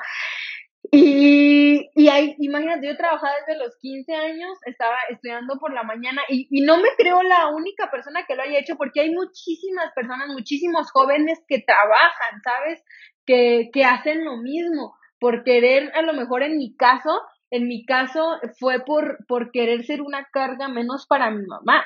[0.91, 6.21] Y, y ahí, imagínate, yo trabajaba desde los 15 años, estaba estudiando por la mañana
[6.29, 9.91] y, y no me creo la única persona que lo haya hecho porque hay muchísimas
[9.95, 12.83] personas, muchísimos jóvenes que trabajan, ¿sabes?
[13.25, 17.85] Que, que hacen lo mismo por querer, a lo mejor en mi caso, en mi
[17.85, 21.85] caso fue por, por querer ser una carga menos para mi mamá.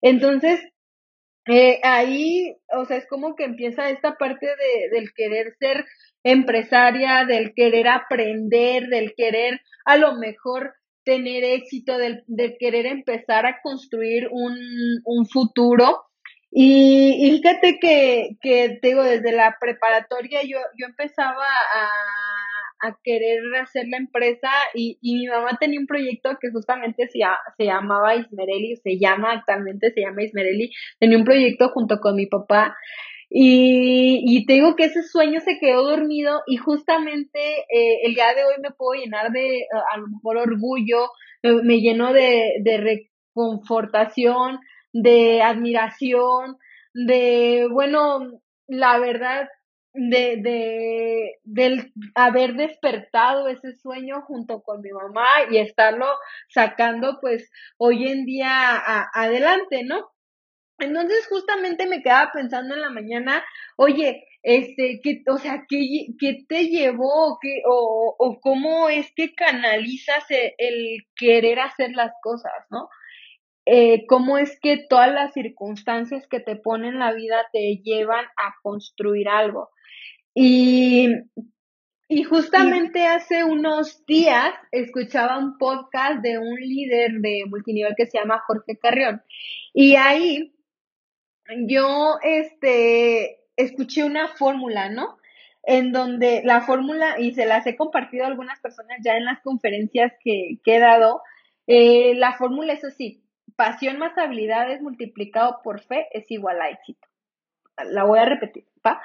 [0.00, 0.60] Entonces,
[1.48, 5.86] eh, ahí, o sea, es como que empieza esta parte de, del querer ser
[6.22, 10.72] empresaria, del querer aprender, del querer a lo mejor
[11.04, 12.22] tener éxito, del,
[12.60, 14.56] querer empezar a construir un,
[15.04, 16.04] un futuro.
[16.52, 22.37] Y, fíjate que, que, te digo, desde la preparatoria yo, yo empezaba a
[22.80, 27.20] a querer hacer la empresa y, y mi mamá tenía un proyecto que justamente se,
[27.56, 32.26] se llamaba Ismereli, se llama actualmente, se llama Ismereli, tenía un proyecto junto con mi
[32.26, 32.76] papá
[33.30, 38.34] y, y te digo que ese sueño se quedó dormido y justamente eh, el día
[38.34, 41.10] de hoy me puedo llenar de a lo mejor orgullo,
[41.42, 43.02] me, lleno de, de
[43.34, 44.60] reconfortación,
[44.92, 46.56] de admiración,
[46.94, 49.48] de, bueno, la verdad,
[49.94, 56.06] de, de, del haber despertado ese sueño junto con mi mamá y estarlo
[56.48, 58.78] sacando pues hoy en día
[59.14, 60.10] adelante, ¿no?
[60.78, 63.44] Entonces justamente me quedaba pensando en la mañana,
[63.76, 69.34] oye, este, que, o sea, ¿qué, qué te llevó qué, o, o cómo es que
[69.34, 72.88] canalizas el, el querer hacer las cosas, ¿no?
[73.66, 78.54] Eh, cómo es que todas las circunstancias que te ponen la vida te llevan a
[78.62, 79.70] construir algo.
[80.40, 81.08] Y,
[82.06, 88.18] y justamente hace unos días escuchaba un podcast de un líder de multinivel que se
[88.18, 89.20] llama Jorge Carrión.
[89.74, 90.54] Y ahí
[91.66, 95.18] yo este, escuché una fórmula, ¿no?
[95.64, 99.40] En donde la fórmula, y se las he compartido a algunas personas ya en las
[99.40, 101.20] conferencias que, he dado,
[101.66, 103.24] eh, la fórmula es así,
[103.56, 107.08] pasión más habilidades multiplicado por fe es igual a éxito.
[107.90, 109.02] La voy a repetir, ¿va?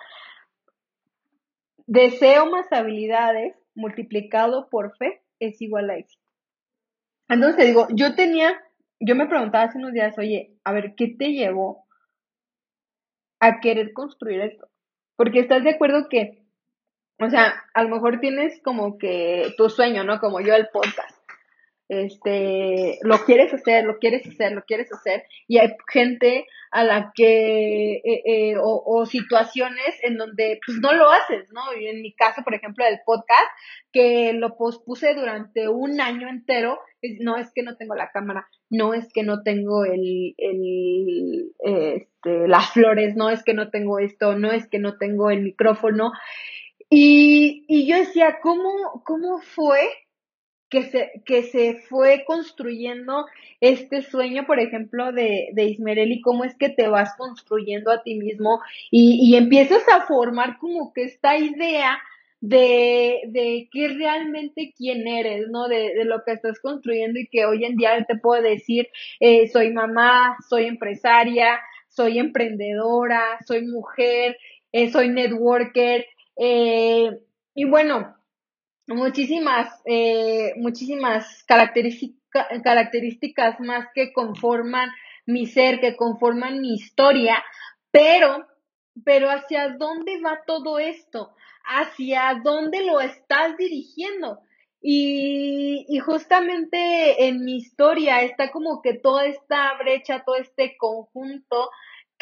[1.86, 6.24] Deseo más habilidades multiplicado por fe es igual a éxito.
[7.30, 8.62] Entonces digo, yo tenía,
[9.00, 11.86] yo me preguntaba hace unos días, oye, a ver, ¿qué te llevó
[13.39, 14.67] a querer construir esto?
[15.15, 16.43] Porque estás de acuerdo que,
[17.19, 20.19] o sea, a lo mejor tienes como que tu sueño, ¿no?
[20.19, 21.22] Como yo el podcast
[21.89, 27.12] este, lo quieres hacer, lo quieres hacer, lo quieres hacer, y hay gente a la
[27.13, 31.62] que, eh, eh, o, o, situaciones en donde pues no lo haces, ¿no?
[31.80, 33.50] Y en mi caso, por ejemplo, del podcast,
[33.91, 36.80] que lo pospuse durante un año entero,
[37.19, 42.48] no es que no tengo la cámara, no es que no tengo el, el, este,
[42.48, 46.12] las flores, no es que no tengo esto, no es que no tengo el micrófono,
[46.89, 49.80] y, y yo decía, ¿cómo, cómo fue
[50.73, 53.27] que se, que se fue construyendo
[53.62, 58.15] este sueño, por ejemplo, de, de Ismereli, cómo es que te vas construyendo a ti
[58.15, 58.59] mismo
[58.89, 62.01] y, y empiezas a formar como que esta idea
[62.41, 65.67] de, de qué realmente quién eres, ¿no?
[65.67, 68.88] De, de, lo que estás construyendo y que hoy en día te puedo decir,
[69.19, 74.38] eh, soy mamá, soy empresaria, soy emprendedora, soy mujer,
[74.71, 77.12] eh, soy networker, eh,
[77.53, 78.15] y bueno,
[78.88, 84.89] muchísimas, eh, muchísimas características, más que conforman
[85.26, 87.43] mi ser, que conforman mi historia,
[87.91, 88.48] pero,
[89.06, 94.39] pero hacia dónde va todo esto, hacia dónde lo estás dirigiendo.
[94.86, 101.69] Y, y justamente en mi historia está como que toda esta brecha, todo este conjunto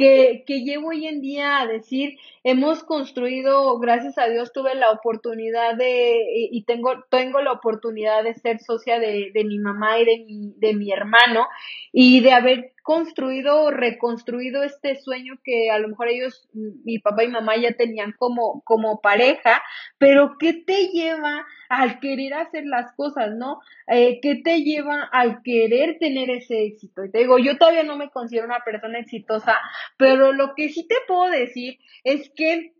[0.01, 5.75] que, llevo hoy en día a decir, hemos construido, gracias a Dios tuve la oportunidad
[5.75, 6.17] de,
[6.51, 10.53] y tengo, tengo la oportunidad de ser socia de, de mi mamá y de mi,
[10.57, 11.47] de mi hermano,
[11.91, 17.23] y de haber construido o reconstruido este sueño que a lo mejor ellos, mi papá
[17.23, 19.61] y mamá ya tenían como, como pareja,
[19.97, 23.59] pero ¿qué te lleva al querer hacer las cosas, no?
[23.87, 27.05] Eh, ¿Qué te lleva al querer tener ese éxito?
[27.05, 29.57] Y te digo, yo todavía no me considero una persona exitosa,
[29.97, 32.73] pero lo que sí te puedo decir es que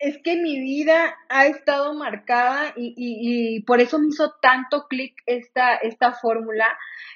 [0.00, 4.86] es que mi vida ha estado marcada y, y, y por eso me hizo tanto
[4.86, 6.66] clic esta, esta fórmula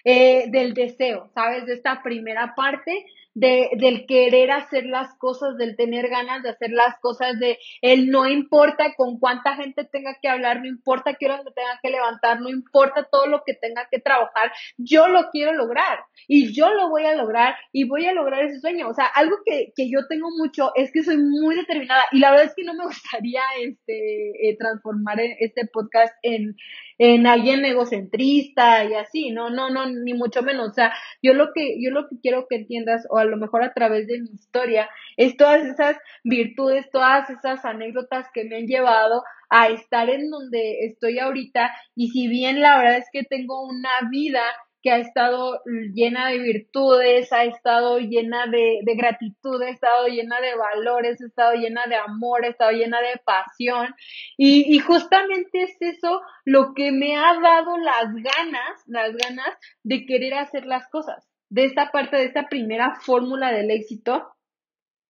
[0.04, 1.64] eh, del deseo, ¿sabes?
[1.66, 6.70] De esta primera parte de, del querer hacer las cosas, del tener ganas de hacer
[6.70, 11.26] las cosas, de el no importa con cuánta gente tenga que hablar, no importa qué
[11.26, 15.30] hora me tenga que levantar, no importa todo lo que tenga que trabajar, yo lo
[15.30, 18.88] quiero lograr y yo lo voy a lograr y voy a lograr ese sueño.
[18.88, 22.30] O sea, algo que, que yo tengo mucho es que soy muy determinada y la
[22.30, 26.56] verdad es que no me gustaría este, eh, transformar este podcast en,
[26.98, 30.70] en alguien egocentrista y así, no, no, no, ni mucho menos.
[30.70, 33.62] O sea, yo lo que, yo lo que quiero que entiendas, o a lo mejor
[33.62, 38.66] a través de mi historia, es todas esas virtudes, todas esas anécdotas que me han
[38.66, 41.72] llevado a estar en donde estoy ahorita.
[41.94, 44.42] Y si bien la verdad es que tengo una vida
[44.82, 45.60] que ha estado
[45.94, 51.26] llena de virtudes, ha estado llena de, de, gratitud, ha estado llena de valores, ha
[51.26, 53.94] estado llena de amor, ha estado llena de pasión.
[54.36, 60.04] Y, y justamente es eso lo que me ha dado las ganas, las ganas de
[60.04, 61.31] querer hacer las cosas.
[61.52, 64.32] De esta parte, de esta primera fórmula del éxito,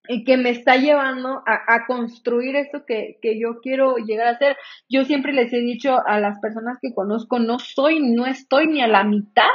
[0.08, 4.56] y que me está llevando a, construir esto que, que, yo quiero llegar a hacer.
[4.88, 8.82] Yo siempre les he dicho a las personas que conozco, no soy, no estoy ni
[8.82, 9.50] a la mitad,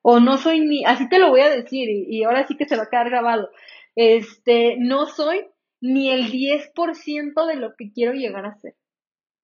[0.00, 2.64] o no soy ni, así te lo voy a decir, y, y ahora sí que
[2.64, 3.50] se va a quedar grabado,
[3.94, 5.44] este, no soy
[5.82, 8.74] ni el 10% de lo que quiero llegar a ser.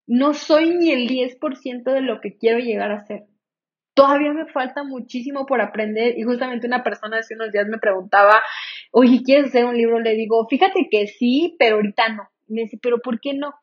[0.07, 3.27] No soy ni el 10% de lo que quiero llegar a ser
[3.99, 8.41] todavía me falta muchísimo por aprender y justamente una persona hace unos días me preguntaba,
[8.91, 9.99] oye, ¿quieres hacer un libro?
[9.99, 12.23] Le digo, fíjate que sí, pero ahorita no.
[12.47, 13.53] Me dice, pero ¿por qué no?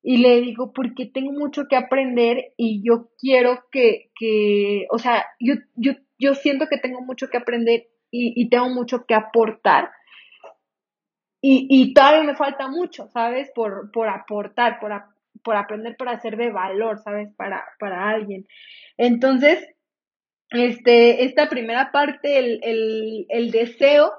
[0.00, 5.24] Y le digo, porque tengo mucho que aprender y yo quiero que, que o sea,
[5.40, 9.90] yo, yo, yo siento que tengo mucho que aprender y, y tengo mucho que aportar.
[11.40, 13.50] Y, y todavía me falta mucho, ¿sabes?
[13.52, 14.92] Por, por aportar, por,
[15.42, 17.32] por aprender, para ser de valor, ¿sabes?
[17.36, 18.46] Para, para alguien.
[18.96, 19.66] Entonces,
[20.50, 24.12] este, esta primera parte, el, el, el deseo,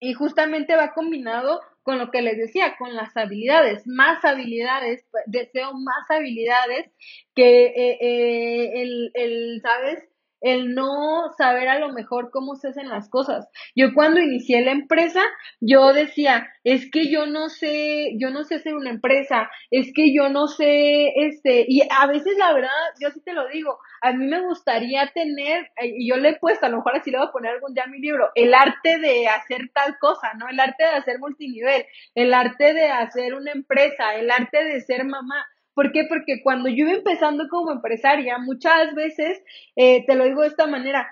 [0.00, 5.72] y justamente va combinado con lo que les decía, con las habilidades, más habilidades, deseo
[5.74, 6.90] más habilidades
[7.34, 10.02] que eh, eh, el, el, ¿sabes?
[10.44, 13.48] El no saber a lo mejor cómo se hacen las cosas.
[13.74, 15.22] Yo cuando inicié la empresa,
[15.58, 20.14] yo decía, es que yo no sé, yo no sé hacer una empresa, es que
[20.14, 22.68] yo no sé, este, y a veces la verdad,
[23.00, 26.38] yo sí te lo digo, a mí me gustaría tener, eh, y yo le he
[26.38, 28.52] puesto, a lo mejor así le voy a poner algún día a mi libro, el
[28.52, 30.46] arte de hacer tal cosa, ¿no?
[30.50, 35.06] El arte de hacer multinivel, el arte de hacer una empresa, el arte de ser
[35.06, 35.46] mamá.
[35.74, 36.04] ¿Por qué?
[36.08, 39.42] Porque cuando yo iba empezando como empresaria, muchas veces,
[39.76, 41.10] eh, te lo digo de esta manera,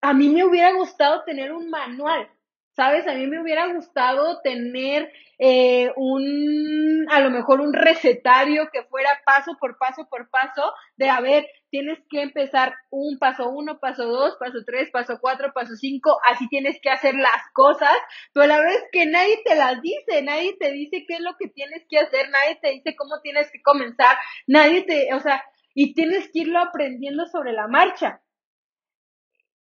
[0.00, 2.28] a mí me hubiera gustado tener un manual,
[2.74, 3.06] ¿sabes?
[3.06, 9.10] A mí me hubiera gustado tener eh, un, a lo mejor un recetario que fuera
[9.24, 14.06] paso por paso por paso de, a ver, tienes que empezar un paso uno, paso
[14.06, 17.96] dos, paso tres, paso cuatro, paso cinco, así tienes que hacer las cosas,
[18.32, 21.34] pero la verdad es que nadie te las dice, nadie te dice qué es lo
[21.38, 24.16] que tienes que hacer, nadie te dice cómo tienes que comenzar,
[24.46, 25.42] nadie te, o sea,
[25.74, 28.20] y tienes que irlo aprendiendo sobre la marcha.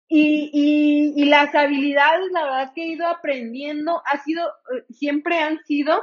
[0.09, 5.39] Y, y, y las habilidades, la verdad que he ido aprendiendo, ha sido, eh, siempre
[5.39, 6.03] han sido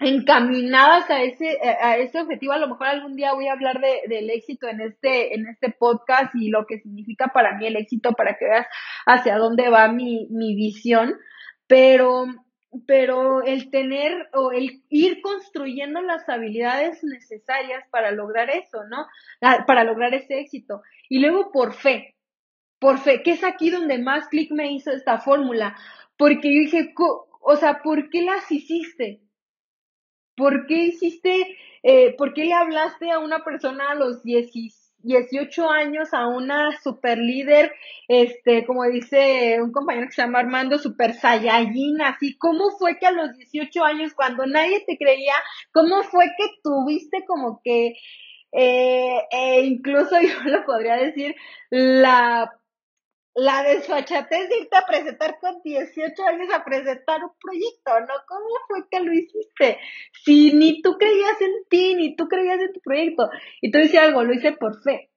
[0.00, 2.52] encaminadas a ese, a ese objetivo.
[2.52, 5.70] A lo mejor algún día voy a hablar de, del éxito en este, en este
[5.70, 8.66] podcast y lo que significa para mí el éxito para que veas
[9.06, 11.14] hacia dónde va mi, mi visión.
[11.66, 12.24] Pero,
[12.86, 19.06] pero el tener o el ir construyendo las habilidades necesarias para lograr eso, ¿no?
[19.42, 20.82] Ah, para lograr ese éxito.
[21.08, 22.16] Y luego por fe,
[22.80, 25.76] por fe, que es aquí donde más clic me hizo esta fórmula,
[26.16, 26.94] porque yo dije,
[27.42, 29.20] o sea, ¿por qué las hiciste?
[30.36, 36.14] ¿Por qué hiciste, eh, por qué le hablaste a una persona a los 18 años,
[36.14, 37.72] a una super líder,
[38.08, 43.06] este, como dice un compañero que se llama Armando, super saiyajin, así, ¿cómo fue que
[43.06, 45.34] a los 18 años, cuando nadie te creía,
[45.72, 47.92] cómo fue que tuviste como que,
[48.52, 51.34] eh, eh, incluso yo lo podría decir,
[51.68, 52.50] la
[53.40, 58.14] la desfachatez de irte a presentar con 18 años a presentar un proyecto, ¿no?
[58.28, 59.78] ¿Cómo fue que lo hiciste?
[60.24, 63.30] Si ni tú creías en ti, ni tú creías en tu proyecto.
[63.62, 65.10] Y tú dices algo, lo hice por fe.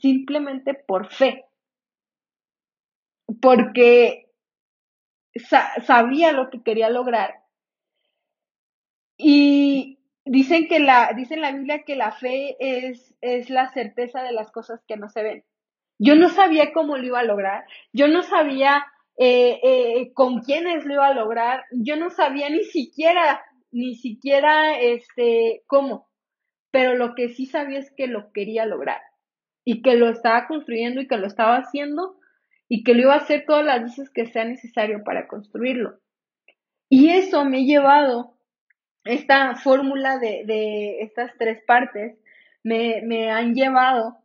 [0.00, 1.44] Simplemente por fe.
[3.42, 4.30] Porque
[5.84, 7.42] sabía lo que quería lograr.
[9.16, 14.22] Y dicen que la, dice en la Biblia que la fe es, es la certeza
[14.22, 15.44] de las cosas que no se ven.
[16.02, 18.86] Yo no sabía cómo lo iba a lograr, yo no sabía
[19.18, 24.80] eh, eh, con quiénes lo iba a lograr, yo no sabía ni siquiera ni siquiera
[24.80, 26.08] este cómo,
[26.70, 29.02] pero lo que sí sabía es que lo quería lograr
[29.62, 32.16] y que lo estaba construyendo y que lo estaba haciendo
[32.66, 35.98] y que lo iba a hacer todas las veces que sea necesario para construirlo.
[36.88, 38.38] Y eso me ha llevado,
[39.04, 42.16] esta fórmula de, de estas tres partes,
[42.62, 44.24] me, me han llevado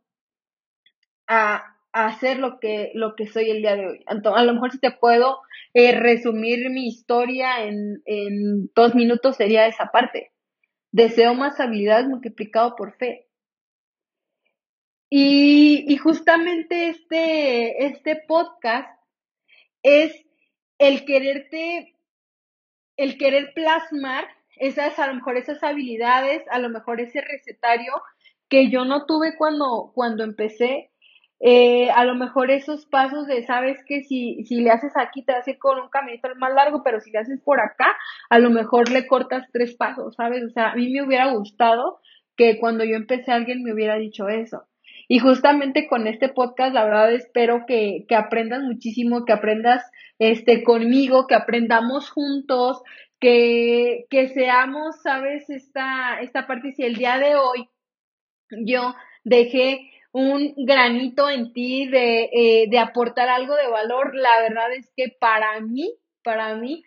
[1.26, 4.04] a, hacer lo que, lo que soy el día de hoy.
[4.06, 5.40] a lo mejor si te puedo
[5.72, 10.30] eh, resumir mi historia en, en dos minutos sería esa parte.
[10.92, 13.26] Deseo más habilidad multiplicado por fe.
[15.08, 18.90] Y, y justamente este, este podcast
[19.82, 20.26] es
[20.78, 21.96] el quererte,
[22.96, 27.92] el querer plasmar esas, a lo mejor esas habilidades, a lo mejor ese recetario
[28.48, 30.90] que yo no tuve cuando, cuando empecé,
[31.40, 35.34] eh, a lo mejor esos pasos de, sabes que si, si le haces aquí te
[35.46, 37.96] ir con un caminito más largo, pero si le haces por acá,
[38.30, 40.44] a lo mejor le cortas tres pasos, ¿sabes?
[40.44, 42.00] O sea, a mí me hubiera gustado
[42.36, 44.66] que cuando yo empecé alguien me hubiera dicho eso.
[45.08, 49.84] Y justamente con este podcast, la verdad, espero que, que aprendas muchísimo, que aprendas
[50.18, 52.82] este conmigo, que aprendamos juntos,
[53.20, 57.68] que, que seamos, sabes, esta, esta parte, si el día de hoy
[58.64, 64.72] yo dejé un granito en ti de, eh, de aportar algo de valor, la verdad
[64.72, 66.84] es que para mí, para mí,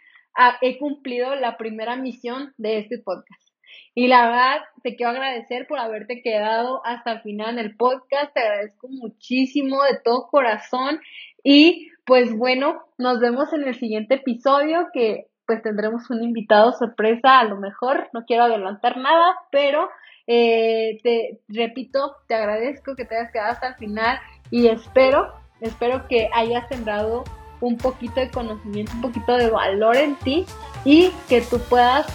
[0.61, 3.49] he cumplido la primera misión de este podcast.
[3.95, 8.34] Y la verdad, te quiero agradecer por haberte quedado hasta el final del podcast.
[8.34, 11.01] Te agradezco muchísimo de todo corazón.
[11.43, 17.39] Y pues bueno, nos vemos en el siguiente episodio que pues tendremos un invitado sorpresa
[17.39, 18.09] a lo mejor.
[18.13, 19.89] No quiero adelantar nada, pero
[20.32, 24.20] eh, te repito, te agradezco que te hayas quedado hasta el final
[24.52, 27.24] y espero, espero que hayas sembrado
[27.62, 30.46] un poquito de conocimiento, un poquito de valor en ti
[30.86, 32.06] y que tú puedas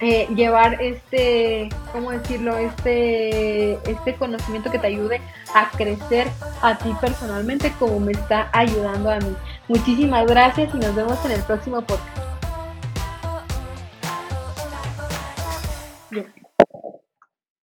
[0.00, 2.58] eh, llevar este, ¿cómo decirlo?
[2.58, 5.22] Este, este conocimiento que te ayude
[5.54, 6.28] a crecer
[6.60, 9.34] a ti personalmente como me está ayudando a mí.
[9.68, 12.23] Muchísimas gracias y nos vemos en el próximo podcast.